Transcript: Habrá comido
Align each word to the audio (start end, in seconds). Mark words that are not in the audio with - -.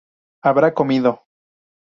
Habrá 0.41 0.73
comido 0.73 1.21